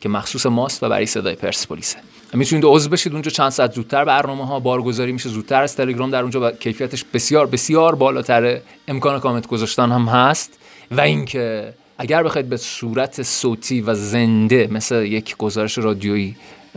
که 0.00 0.08
مخصوص 0.08 0.46
ماست 0.46 0.82
و 0.82 0.88
برای 0.88 1.06
صدای 1.06 1.34
پرسپولیسه. 1.34 1.98
می‌تونید 2.34 2.64
عضو 2.66 2.90
بشید 2.90 3.12
اونجا 3.12 3.30
چند 3.30 3.50
ساعت 3.50 3.72
زودتر 3.72 4.04
برنامه 4.04 4.46
ها 4.46 4.60
بارگذاری 4.60 5.12
میشه 5.12 5.28
زودتر 5.28 5.62
از 5.62 5.76
تلگرام 5.76 6.10
در 6.10 6.22
اونجا 6.22 6.50
کیفیتش 6.50 7.04
بسیار 7.04 7.46
بسیار 7.46 7.94
بالاتره 7.94 8.62
امکان 8.88 9.20
کامنت 9.20 9.46
گذاشتن 9.46 9.92
هم 9.92 10.06
هست. 10.06 10.58
و 10.90 11.00
اینکه 11.00 11.74
اگر 11.98 12.22
بخواید 12.22 12.48
به 12.48 12.56
صورت 12.56 13.22
صوتی 13.22 13.80
و 13.80 13.94
زنده 13.94 14.68
مثل 14.70 15.02
یک 15.02 15.36
گزارش 15.36 15.78
رادیویی 15.78 16.36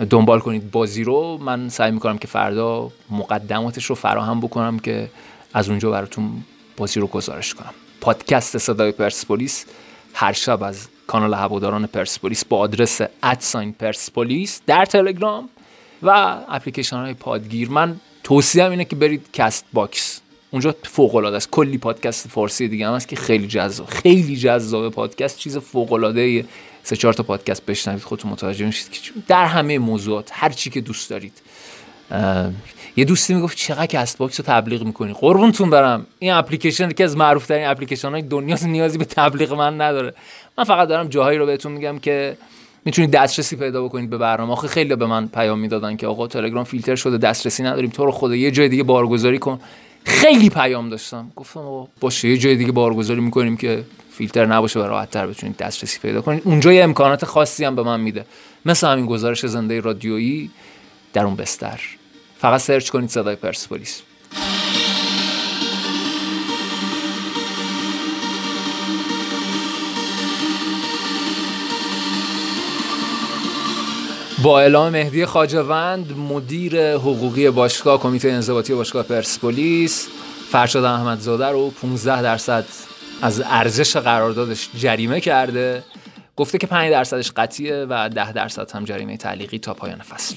دنبال 0.10 0.40
کنید 0.40 0.72
بازی 0.72 1.04
رو 1.04 1.38
من 1.38 1.70
سعی 1.70 1.92
می‌کنم 1.92 2.18
که 2.18 2.28
فردا 2.28 2.92
مقدماتش 3.10 3.86
رو 3.86 3.96
فراهم 3.96 4.40
بکنم 4.40 4.80
که 4.80 5.10
از 5.54 5.70
اونجا 5.70 5.92
براتون 5.92 6.32
بازی 6.78 7.00
رو 7.00 7.08
گزارش 7.08 7.54
کنم. 7.54 7.74
پادکست 8.02 8.58
صدای 8.58 8.92
پرسپولیس 8.92 9.66
هر 10.14 10.34
شب 10.34 10.64
از 10.64 10.88
کانال 11.12 11.34
هواداران 11.34 11.88
پرسپولیس 11.88 12.46
با 12.46 12.58
آدرس 12.58 13.02
ادساین 13.24 13.72
پرسپولیس 13.74 14.62
در 14.68 14.86
تلگرام 14.86 15.50
و 16.04 16.10
اپلیکیشن 16.50 16.98
های 16.98 17.14
پادگیر. 17.14 17.70
من 17.70 17.96
توصیه 18.24 18.70
اینه 18.70 18.86
که 18.86 18.96
برید 18.96 19.30
Castbox 19.34 20.22
اونجا 20.52 20.76
فوق 20.84 21.16
العاده 21.16 21.38
است. 21.38 21.50
کلی 21.52 21.78
پادکست 21.78 22.28
فارسی 22.28 22.68
دیگه 22.68 22.88
هم 22.88 22.94
هست 22.94 23.08
که 23.08 23.16
خیلی 23.16 23.48
جذاب 23.48 23.88
خیلی 23.88 24.36
جذاب 24.36 24.90
پادکست. 24.94 25.38
چیز 25.38 25.58
فوق 25.58 25.94
العاده 25.94 26.46
سه 26.84 26.96
چهار 26.96 27.14
تا 27.14 27.24
پادکست 27.24 27.66
بشنوید 27.66 28.04
خودتون 28.04 28.32
متوجه 28.32 28.66
میشید 28.66 28.92
که 28.92 29.12
در 29.28 29.46
همه 29.46 29.80
موضوعات 29.80 30.30
هر 30.34 30.50
چی 30.50 30.70
که 30.70 30.82
دوست 30.82 31.10
دارید. 31.10 31.42
یه 32.96 33.06
دوستی 33.06 33.34
می‌گفت 33.34 33.58
چقدر 33.58 33.86
Castbox 33.86 34.40
رو 34.40 34.46
تبلیغ 34.46 34.84
می‌کنی؟ 34.84 35.14
قربونتون 35.14 35.70
برم. 35.70 36.06
این 36.20 36.32
اپلیکیشن 36.34 36.92
که 36.92 37.04
از 37.04 37.18
معروف 37.18 37.46
ترین 37.46 37.68
اپلیکیشن 37.68 38.10
های 38.10 38.22
دنیا 38.22 38.58
نیازی 38.66 38.98
به 38.98 39.06
تبلیغ 39.06 39.54
من 39.54 39.82
نداره. 39.82 40.14
من 40.58 40.64
فقط 40.64 40.88
دارم 40.88 41.08
جاهایی 41.08 41.38
رو 41.38 41.46
بهتون 41.46 41.72
میگم 41.72 42.00
که 42.00 42.38
می‌تونید 42.86 43.12
دسترسی 43.12 43.56
پیدا 43.56 43.84
بکنید 43.84 44.10
به 44.10 44.18
برنامه. 44.18 44.52
آخه 44.52 44.68
خیلی 44.68 44.96
به 44.96 45.06
من 45.06 45.28
پیام 45.28 45.60
می‌دادن 45.60 45.96
که 45.96 46.08
آقا 46.08 46.28
تلگرام 46.28 46.64
فیلتر 46.64 46.96
شده 46.96 47.18
دسترسی 47.18 47.64
نداریم 47.64 47.90
تو 47.90 48.06
رو 48.06 48.12
خدا 48.12 48.36
یه 48.36 48.52
جای 48.52 48.70
دیگه 48.70 48.84
بارگذاری 48.84 49.40
کن. 49.40 49.60
خیلی 50.04 50.50
پیام 50.50 50.90
داشتم. 50.90 51.32
گفتم 51.36 51.88
باشه 52.00 52.30
یه 52.30 52.38
جای 52.38 52.56
دیگه 52.56 52.72
بارگذاری 52.72 53.22
می‌کنیم 53.22 53.58
که 53.58 53.84
فیلتر 54.12 54.46
نباشه 54.46 54.80
و 54.80 54.84
راحت 54.84 55.12
تر 55.12 55.28
بتونید 55.28 55.58
دسترسی 55.58 56.00
پیدا 56.00 56.22
کنید. 56.22 56.42
اونجا 56.46 56.74
یه 56.74 56.84
امکانات 56.84 57.26
خاصی 57.26 57.66
هم 57.66 57.76
به 57.76 57.84
من 57.84 58.00
میده. 58.00 58.26
مثل 58.66 58.88
همین 58.88 59.06
گزارش 59.06 59.46
زنده 59.46 59.80
رادیویی 59.80 60.52
در 61.14 61.24
اون 61.24 61.36
بستر. 61.36 61.82
فقط 62.42 62.62
سرچ 62.62 62.90
کنید 62.90 63.10
صدای 63.10 63.36
پرسپولیس. 63.36 64.02
با 74.44 74.60
اعلام 74.60 74.90
مهدی 74.90 75.26
خاجوند 75.26 76.18
مدیر 76.18 76.94
حقوقی 76.94 77.50
باشگاه 77.50 78.00
کمیته 78.00 78.30
انضباطی 78.30 78.74
باشگاه 78.74 79.04
پرسپولیس 79.04 80.08
فرشاد 80.52 80.84
احمدزاده 80.84 81.48
رو 81.48 81.72
15 81.72 82.22
درصد 82.22 82.66
از 83.22 83.42
ارزش 83.46 83.98
قراردادش 83.98 84.70
جریمه 84.78 85.20
کرده. 85.20 85.84
گفته 86.36 86.58
که 86.58 86.68
5 86.68 86.92
درصدش 86.92 87.32
قطعیه 87.32 87.86
و 87.90 88.10
10 88.10 88.32
درصد 88.32 88.72
هم 88.72 88.86
جریمه 88.86 89.18
تعلیقی 89.18 89.60
تا 89.60 89.74
پایان 89.74 90.02
فصل. 90.02 90.36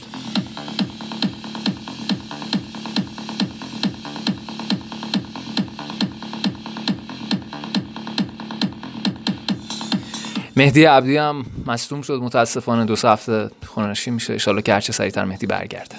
مهدی 10.56 10.84
عبدی 10.84 11.16
هم 11.16 11.46
مصدوم 11.66 12.02
شد 12.02 12.20
متاسفانه 12.22 12.84
دو 12.84 12.94
هفته 13.04 13.50
خونشی 13.66 14.10
میشه. 14.10 14.32
انشالله 14.32 14.62
که 14.62 14.72
هرچه 14.74 14.92
سریعتر 14.92 15.24
مهدی 15.24 15.46
برگرده. 15.46 15.96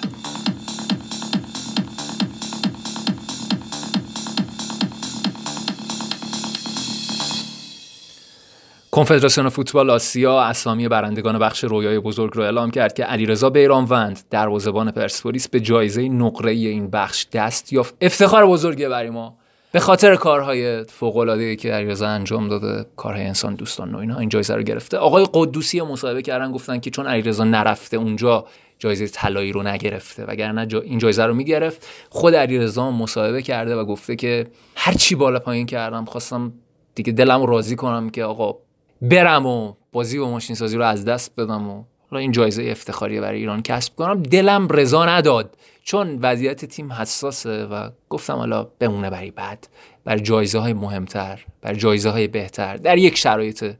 کنفدراسیون 8.90 9.48
فوتبال 9.48 9.90
آسیا 9.90 10.40
اسامی 10.40 10.88
برندگان 10.88 11.38
بخش 11.38 11.64
رویای 11.64 11.98
بزرگ 11.98 12.30
رو 12.34 12.42
اعلام 12.42 12.70
کرد 12.70 12.92
که 12.94 13.04
علیرضا 13.04 13.50
بیرانوند 13.50 14.20
دروازه‌بان 14.30 14.90
پرسپولیس 14.90 15.48
به 15.48 15.60
جایزه 15.60 16.08
نقره 16.08 16.50
این 16.50 16.90
بخش 16.90 17.26
دست 17.32 17.72
یافت. 17.72 17.94
افتخار 18.00 18.46
بزرگی 18.46 18.88
برای 18.88 19.10
ما. 19.10 19.36
به 19.76 19.80
خاطر 19.80 20.16
کارهای 20.16 20.84
فوق 20.84 21.56
که 21.58 21.72
علیرضا 21.72 22.08
انجام 22.08 22.48
داده 22.48 22.86
کارهای 22.96 23.24
انسان 23.24 23.54
دوستان 23.54 23.94
و 23.94 23.98
اینا 23.98 24.18
این 24.18 24.28
جایزه 24.28 24.54
رو 24.54 24.62
گرفته. 24.62 24.96
آقای 24.96 25.26
قدوسی 25.34 25.80
مصاحبه 25.80 26.22
کردن 26.22 26.52
گفتن 26.52 26.80
که 26.80 26.90
چون 26.90 27.06
علیرضا 27.06 27.44
نرفته 27.44 27.96
اونجا 27.96 28.44
جایزه 28.78 29.08
طلایی 29.08 29.52
رو 29.52 29.62
نگرفته 29.62 30.24
وگرنه 30.24 30.66
جا 30.66 30.80
این 30.80 30.98
جایزه 30.98 31.24
رو 31.24 31.34
می‌گرفت. 31.34 31.86
خود 32.10 32.34
علیرضا 32.34 32.90
مصاحبه 32.90 33.42
کرده 33.42 33.76
و 33.76 33.84
گفته 33.84 34.16
که 34.16 34.46
هر 34.76 34.92
چی 34.92 35.14
بالا 35.14 35.38
پایین 35.38 35.66
کردم 35.66 36.04
خواستم 36.04 36.52
دیگه 36.94 37.12
دلم 37.12 37.46
راضی 37.46 37.76
کنم 37.76 38.10
که 38.10 38.24
آقا 38.24 38.58
برم 39.02 39.46
و 39.46 39.72
بازی 39.92 40.18
و 40.18 40.26
ماشین 40.26 40.56
سازی 40.56 40.76
رو 40.76 40.84
از 40.84 41.04
دست 41.04 41.40
بدم 41.40 41.70
و 41.70 41.84
این 42.12 42.32
جایزه 42.32 42.62
افتخاری 42.70 43.20
برای 43.20 43.38
ایران 43.38 43.62
کسب 43.62 43.96
کنم. 43.96 44.22
دلم 44.22 44.68
رضا 44.68 45.06
نداد. 45.06 45.56
چون 45.82 46.18
وضعیت 46.22 46.64
تیم 46.64 46.92
حساسه 46.92 47.64
و 47.64 47.90
گفتم 48.08 48.34
حالا 48.34 48.64
بمونه 48.78 49.10
برای 49.10 49.30
بعد. 49.30 49.68
بر 50.04 50.18
جایزه 50.18 50.58
های 50.58 50.72
مهمتر 50.72 51.44
بر 51.62 51.74
جایزه 51.74 52.10
های 52.10 52.26
بهتر 52.26 52.76
در 52.76 52.98
یک 52.98 53.18
شرایط 53.18 53.74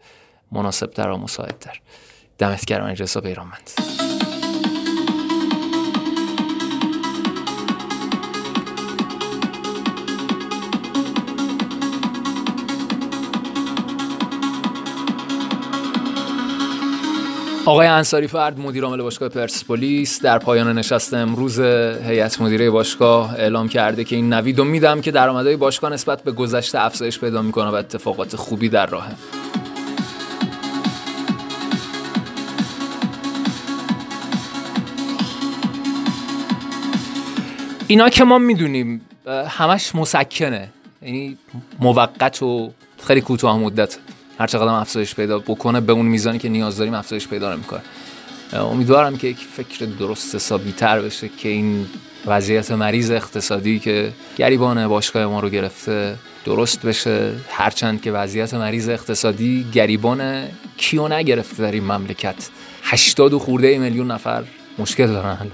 مناسبتر 0.52 1.10
و 1.10 1.16
مساعدتر. 1.16 1.80
دمت 2.38 2.64
گرم 2.64 2.86
اجرسا 2.86 3.20
بیرانمند 3.20 3.70
آقای 17.66 17.86
انصاری 17.86 18.26
فرد 18.26 18.60
مدیر 18.60 18.84
عامل 18.84 19.02
باشگاه 19.02 19.28
پرسپولیس. 19.28 20.22
در 20.22 20.38
پایان 20.38 20.78
نشست 20.78 21.14
امروز 21.14 21.60
هیئت 21.60 22.40
مدیره 22.40 22.70
باشگاه 22.70 23.34
اعلام 23.34 23.68
کرده 23.68 24.04
که 24.04 24.16
این 24.16 24.32
نوید 24.32 24.60
میدم 24.60 25.00
که 25.00 25.10
درآمدهای 25.10 25.56
باشگاه 25.56 25.92
نسبت 25.92 26.22
به 26.22 26.32
گذشته 26.32 26.84
افزایش 26.84 27.18
پیدا 27.18 27.42
می‌کنه 27.42 27.70
و 27.70 27.74
اتفاقات 27.74 28.36
خوبی 28.36 28.68
در 28.68 28.86
راهه. 28.86 29.10
اینا 37.86 38.08
که 38.08 38.24
ما 38.24 38.38
می‌دونیم 38.38 39.00
همش 39.48 39.94
مسکنه. 39.94 40.68
یعنی 41.02 41.36
موقت 41.78 42.42
و 42.42 42.70
خیلی 43.06 43.20
کوتاه 43.20 43.58
مدت. 43.58 43.96
هر 44.38 44.46
چقدر 44.46 44.68
افزایش 44.68 45.14
پیدا 45.14 45.38
بکنه 45.38 45.80
به 45.80 45.92
اون 45.92 46.06
میزانی 46.06 46.38
که 46.38 46.48
نیاز 46.48 46.76
داریم 46.76 46.94
افزایش 46.94 47.28
پیدا 47.28 47.54
نمی‌کنه. 47.54 47.80
امیدوارم 48.52 49.16
که 49.16 49.26
یک 49.26 49.38
فکر 49.38 49.86
درست 49.86 50.34
حسابی 50.34 50.72
تر 50.72 51.00
بشه 51.00 51.28
که 51.28 51.48
این 51.48 51.86
وضعیت 52.26 52.70
مریض 52.70 53.10
اقتصادی 53.10 53.78
که 53.78 54.12
گریبان 54.36 54.88
باشگاه 54.88 55.26
ما 55.26 55.40
رو 55.40 55.48
گرفته 55.48 56.14
درست 56.44 56.86
بشه. 56.86 57.32
هرچند 57.50 58.02
که 58.02 58.12
وضعیت 58.12 58.54
مریض 58.54 58.88
اقتصادی 58.88 59.66
گریبان 59.72 60.44
کیو 60.76 61.08
نگرفته 61.08 61.62
در 61.62 61.72
این 61.72 61.84
مملکت. 61.84 62.48
80 62.82 63.32
و 63.32 63.38
خورده 63.38 63.78
میلیون 63.78 64.10
نفر 64.10 64.44
مشکل 64.78 65.06
دارن 65.06 65.50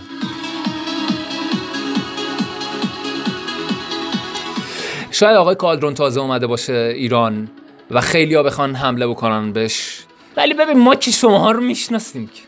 شاید 5.10 5.36
آقای 5.36 5.54
کالدرون 5.54 5.94
تازه 5.94 6.20
اومده 6.20 6.46
باشه 6.46 6.92
ایران. 6.96 7.48
و 7.92 8.00
خیلی 8.00 8.34
ها 8.34 8.42
بخوان 8.42 8.74
حمله 8.74 9.06
بکنن 9.06 9.52
بهش. 9.52 9.98
ولی 10.36 10.54
ببین 10.54 10.78
ما 10.78 10.94
که 10.94 11.10
شما 11.10 11.50
رو 11.50 11.60
می‌شناسیم 11.60 12.26
که. 12.26 12.42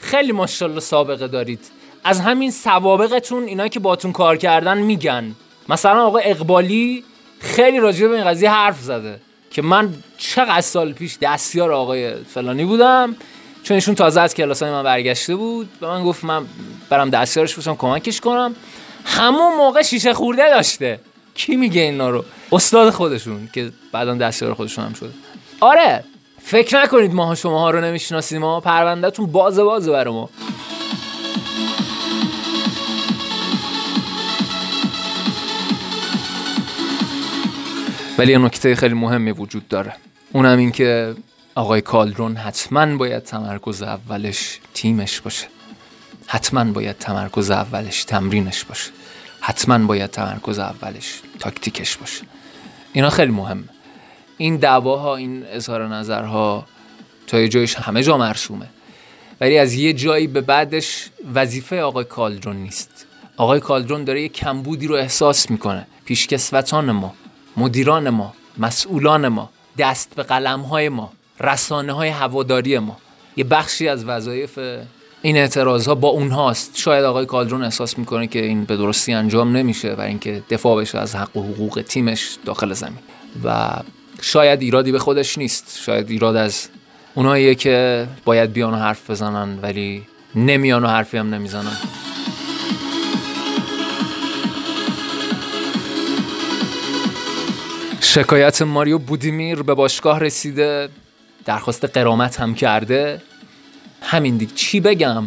خیلی 0.00 0.32
ماشاءالله 0.32 0.80
سابقه 0.80 1.28
دارید. 1.28 1.60
از 2.04 2.20
همین 2.20 2.50
سوابقتون 2.50 3.44
اینا 3.44 3.68
که 3.68 3.80
باتون 3.80 4.12
کار 4.12 4.36
کردن 4.36 4.78
میگن. 4.78 5.34
مثلا 5.68 6.06
آقای 6.06 6.22
اقبالی 6.26 7.04
خیلی 7.40 7.80
راجع 7.80 8.06
به 8.06 8.14
این 8.16 8.24
قضیه 8.24 8.50
حرف 8.50 8.80
زده 8.80 9.20
که 9.50 9.62
من 9.62 9.94
چقدر 10.18 10.60
سال 10.60 10.92
پیش 10.92 11.18
دستیار 11.22 11.72
آقای 11.72 12.14
فلانی 12.14 12.64
بودم 12.64 13.16
چون 13.62 13.74
ایشون 13.74 13.94
تازه 13.94 14.20
از 14.20 14.34
کلاسای 14.34 14.70
من 14.70 14.82
برگشته 14.82 15.36
بود. 15.36 15.68
به 15.80 15.86
من 15.86 16.04
گفت 16.04 16.24
من 16.24 16.46
برم 16.88 17.10
دستیارش 17.10 17.54
باشم 17.54 17.74
کمکش 17.76 18.20
کنم. 18.20 18.54
همون 19.04 19.56
موقع 19.56 19.82
شیشه 19.82 20.14
خورده 20.14 20.50
داشته. 20.50 21.00
کی 21.34 21.56
میگه 21.56 21.80
اینا 21.80 22.10
رو؟ 22.10 22.24
استاد 22.52 22.90
خودشون 22.90 23.48
که 23.52 23.72
بعدا 23.92 24.14
دستیار 24.14 24.54
خودشون 24.54 24.84
هم 24.84 24.92
شده 24.92 25.10
آره 25.60 26.04
فکر 26.42 26.82
نکنید 26.82 27.14
ماها 27.14 27.34
شماها 27.34 27.70
رو 27.70 27.80
نمی‌شناسیم 27.80 28.40
ما 28.40 28.60
پروندهتون 28.60 29.26
بازه 29.26 29.64
بازه 29.64 29.92
برای 29.92 30.14
ما. 30.14 30.30
ولی 38.18 38.32
یه 38.32 38.38
نکته 38.38 38.74
خیلی 38.74 38.94
مهمی 38.94 39.30
وجود 39.30 39.68
داره. 39.68 39.96
اونم 40.32 40.58
این 40.58 40.72
که 40.72 41.14
آقای 41.54 41.80
کالدرون 41.80 42.36
حتما 42.36 42.96
باید 42.96 43.22
تمرکز 43.22 43.82
اولش 43.82 44.60
تیمش 44.74 45.20
باشه. 45.20 45.46
حتما 46.26 46.64
باید 46.64 46.98
تمرکز 46.98 47.50
اولش 47.50 48.04
تمرینش 48.04 48.64
باشه. 48.64 48.90
حتما 49.46 49.78
باید 49.78 50.10
تمرکز 50.10 50.58
اولش 50.58 51.20
تاکتیکش 51.38 51.96
باشه. 51.96 52.22
اینا 52.92 53.10
خیلی 53.10 53.32
مهمه 53.32 53.68
این 54.36 54.56
دعواها 54.56 55.16
این 55.16 55.44
اظهار 55.46 55.88
نظرها 55.88 56.66
تا 57.26 57.40
یه 57.40 57.48
جایش 57.48 57.74
همه 57.74 58.02
جا 58.02 58.18
مرسومه. 58.18 58.66
ولی 59.40 59.58
از 59.58 59.74
یه 59.74 59.92
جایی 59.92 60.26
به 60.26 60.40
بعدش 60.40 61.08
وظیفه 61.34 61.80
آقای 61.80 62.04
کالدرون 62.04 62.56
نیست. 62.56 63.06
آقای 63.36 63.60
کالدرون 63.60 64.04
داره 64.04 64.22
یه 64.22 64.28
کمبودی 64.28 64.86
رو 64.86 64.94
احساس 64.94 65.50
می‌کنه. 65.50 65.86
پیشکسوتان 66.04 66.90
ما 66.90 67.14
مدیران 67.56 68.10
ما 68.10 68.34
مسئولان 68.58 69.28
ما 69.28 69.50
دست 69.78 70.14
به 70.14 70.22
قلم 70.22 70.60
های 70.60 70.88
ما 70.88 71.12
رسانه 71.40 71.92
های 71.92 72.08
هواداری 72.08 72.78
ما. 72.78 72.96
یه 73.36 73.44
بخشی 73.44 73.88
از 73.88 74.04
وظایف 74.04 74.58
این 75.22 75.36
اعتراض 75.36 75.88
ها 75.88 75.94
با 75.94 76.08
اونهاست. 76.08 76.70
شاید 76.74 77.04
آقای 77.04 77.26
کالدرون 77.26 77.62
احساس 77.62 77.98
می‌کنه 77.98 78.26
که 78.26 78.44
این 78.44 78.64
به 78.64 78.76
درستی 78.76 79.12
انجام 79.12 79.56
نمیشه 79.56 79.94
و 79.94 80.00
اینکه 80.00 80.42
دفاع 80.50 80.80
بشه 80.80 80.98
از 80.98 81.16
حق 81.16 81.36
و 81.36 81.42
حقوق 81.42 81.82
تیمش 81.88 82.38
داخل 82.44 82.72
زمین. 82.72 82.98
و 83.44 83.70
شاید 84.20 84.62
ایرادی 84.62 84.92
به 84.92 84.98
خودش 84.98 85.38
نیست. 85.38 85.78
شاید 85.82 86.10
ایراد 86.10 86.36
از 86.36 86.68
اوناییه 87.14 87.54
که 87.54 88.06
باید 88.24 88.52
بیان 88.52 88.74
و 88.74 88.76
حرف 88.76 89.10
بزنن 89.10 89.58
ولی 89.62 90.02
نمیان 90.34 90.84
و 90.84 90.88
حرفی 90.88 91.16
هم 91.16 91.34
نمی‌زنن. 91.34 91.76
شکایت 98.00 98.62
ماریو 98.62 98.98
بودیمیر 98.98 99.62
به 99.62 99.74
باشگاه 99.74 100.20
رسیده 100.20 100.88
درخواست 101.44 101.84
قرامت 101.84 102.40
هم 102.40 102.54
کرده. 102.54 103.22
همین 104.02 104.36
دیگه. 104.36 104.52
چی 104.54 104.80
بگم؟ 104.80 105.24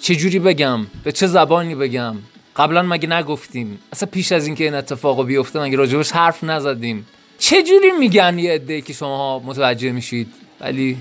چه 0.00 0.14
جوری 0.14 0.38
بگم؟ 0.38 0.86
به 1.04 1.12
چه 1.12 1.26
زبانی 1.26 1.74
بگم؟ 1.74 2.16
قبلا 2.56 2.82
مگه 2.82 3.08
نگفتیم؟ 3.08 3.78
اصلا 3.92 4.08
پیش 4.12 4.32
از 4.32 4.46
اینکه 4.46 4.64
این 4.64 4.74
اتفاق 4.74 5.26
بیفته 5.26 5.60
مگه 5.60 5.76
راجبش 5.76 6.12
حرف 6.12 6.44
نزدیم؟ 6.44 7.06
چه 7.38 7.62
جوری 7.62 7.90
میگن 7.98 8.38
یه 8.38 8.52
عده 8.52 8.80
که 8.80 8.92
شما 8.92 9.38
متوجه 9.38 9.92
میشید؟ 9.92 10.28
ولی 10.60 10.96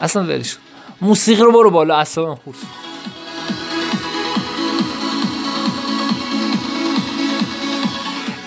اصلا 0.00 0.22
ولش 0.24 0.56
موسیقی 1.00 1.42
رو 1.42 1.52
برو 1.52 1.70
بالا. 1.70 1.96
اصلا 1.96 2.34
خوش 2.34 2.56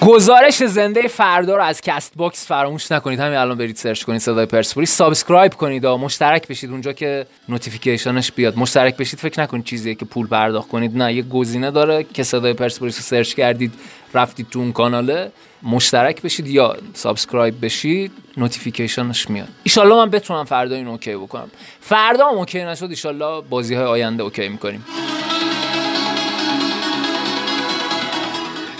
گزارش 0.07 0.63
زنده 0.63 1.07
فردا 1.07 1.55
رو 1.55 1.63
از 1.63 1.81
Castbox 1.81 2.47
فراموش 2.47 2.91
نکنید. 2.91 3.19
همین 3.19 3.37
الان 3.37 3.57
برید 3.57 3.75
search 3.75 4.03
کنید 4.03 4.21
صدای 4.21 4.45
پرسپولیس. 4.45 4.95
subscribe 4.95 5.53
کنید 5.53 5.85
و 5.85 5.97
مشترک 5.97 6.47
بشید 6.47 6.71
اونجا 6.71 6.93
که 6.93 7.25
notification 7.49 8.20
ش 8.20 8.31
بیاد. 8.31 8.57
مشترک 8.57 8.97
بشید. 8.97 9.19
فکر 9.19 9.41
نکنید 9.41 9.63
چیزیه 9.63 9.95
که 9.95 10.05
پول 10.05 10.27
پرداخت 10.27 10.69
کنید. 10.69 10.97
نه 10.97 11.13
یه 11.13 11.21
گزینه 11.21 11.71
داره 11.71 12.05
که 12.13 12.23
صدای 12.23 12.53
پرسپولیس 12.53 12.97
رو 12.97 13.01
search 13.01 13.33
کردید 13.33 13.73
رفتید 14.13 14.49
تو 14.49 14.59
اون 14.59 14.71
کاناله. 14.71 15.31
مشترک 15.63 16.21
بشید 16.21 16.47
یا 16.47 16.77
subscribe 16.93 17.65
بشید 17.65 18.11
notification 18.37 19.16
ش 19.16 19.29
میاد. 19.29 19.47
ایشالله 19.63 19.95
من 19.95 20.09
بتونم 20.09 20.45
فردا 20.45 20.75
این 20.75 20.87
okay 20.87 21.15
بکنم. 21.15 21.51
فردا 21.81 22.25
okay 22.25 22.63
نشد 22.63 22.89
ایشالله 22.89 23.41
بازی 23.49 23.75
های 23.75 23.85
آینده 23.85 24.23
okay 24.23 24.49
می‌کنیم. 24.49 24.85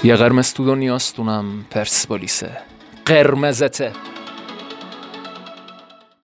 یه 0.03 0.15
قرمز 0.15 0.53
تو 0.53 0.65
دنیاست 0.65 1.19
اونم 1.19 1.65
پرسپولیسه 1.71 2.57
قرمزته. 3.05 3.91